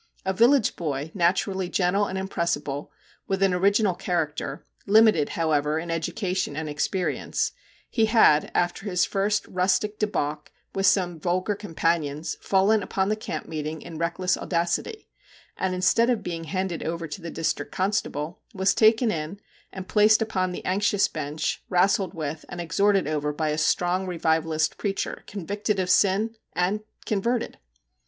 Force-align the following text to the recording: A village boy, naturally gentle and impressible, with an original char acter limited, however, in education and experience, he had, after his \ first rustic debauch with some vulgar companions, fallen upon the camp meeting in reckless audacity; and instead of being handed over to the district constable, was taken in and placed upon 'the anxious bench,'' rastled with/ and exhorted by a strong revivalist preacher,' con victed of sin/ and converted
A 0.25 0.33
village 0.33 0.75
boy, 0.75 1.11
naturally 1.13 1.69
gentle 1.69 2.07
and 2.07 2.17
impressible, 2.17 2.91
with 3.27 3.43
an 3.43 3.53
original 3.53 3.93
char 3.93 4.25
acter 4.25 4.61
limited, 4.87 5.29
however, 5.37 5.77
in 5.77 5.91
education 5.91 6.55
and 6.55 6.67
experience, 6.67 7.51
he 7.87 8.07
had, 8.07 8.49
after 8.55 8.87
his 8.87 9.05
\ 9.05 9.05
first 9.05 9.45
rustic 9.47 9.99
debauch 9.99 10.47
with 10.73 10.87
some 10.87 11.19
vulgar 11.19 11.53
companions, 11.53 12.35
fallen 12.41 12.81
upon 12.81 13.09
the 13.09 13.15
camp 13.15 13.47
meeting 13.47 13.83
in 13.83 13.99
reckless 13.99 14.35
audacity; 14.37 15.07
and 15.55 15.75
instead 15.75 16.09
of 16.09 16.23
being 16.23 16.45
handed 16.45 16.81
over 16.81 17.07
to 17.07 17.21
the 17.21 17.29
district 17.29 17.71
constable, 17.71 18.39
was 18.55 18.73
taken 18.73 19.11
in 19.11 19.39
and 19.71 19.87
placed 19.87 20.19
upon 20.19 20.51
'the 20.51 20.65
anxious 20.65 21.07
bench,'' 21.07 21.61
rastled 21.71 22.15
with/ 22.15 22.43
and 22.49 22.59
exhorted 22.59 23.07
by 23.37 23.49
a 23.49 23.57
strong 23.59 24.07
revivalist 24.07 24.79
preacher,' 24.79 25.23
con 25.27 25.45
victed 25.45 25.79
of 25.79 25.91
sin/ 25.91 26.33
and 26.55 26.79
converted 27.05 27.59